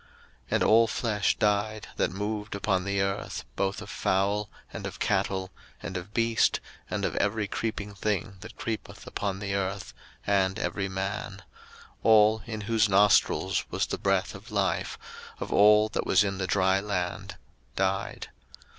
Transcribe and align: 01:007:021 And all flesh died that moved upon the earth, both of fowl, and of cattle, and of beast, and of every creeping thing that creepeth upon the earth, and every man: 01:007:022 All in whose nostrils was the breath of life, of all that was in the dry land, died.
01:007:021 0.01 0.09
And 0.55 0.63
all 0.63 0.87
flesh 0.87 1.37
died 1.37 1.87
that 1.97 2.09
moved 2.11 2.55
upon 2.55 2.85
the 2.85 3.01
earth, 3.01 3.45
both 3.55 3.83
of 3.83 3.89
fowl, 3.91 4.49
and 4.73 4.87
of 4.87 4.97
cattle, 4.97 5.51
and 5.83 5.95
of 5.95 6.11
beast, 6.11 6.59
and 6.89 7.05
of 7.05 7.15
every 7.17 7.47
creeping 7.47 7.93
thing 7.93 8.37
that 8.39 8.57
creepeth 8.57 9.05
upon 9.05 9.37
the 9.37 9.53
earth, 9.53 9.93
and 10.25 10.57
every 10.57 10.89
man: 10.89 11.43
01:007:022 12.03 12.05
All 12.05 12.41
in 12.47 12.61
whose 12.61 12.89
nostrils 12.89 13.63
was 13.69 13.85
the 13.85 13.99
breath 13.99 14.33
of 14.33 14.49
life, 14.49 14.97
of 15.39 15.53
all 15.53 15.87
that 15.89 16.07
was 16.07 16.23
in 16.23 16.39
the 16.39 16.47
dry 16.47 16.79
land, 16.79 17.35
died. 17.75 18.29